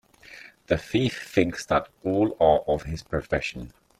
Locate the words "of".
2.61-2.81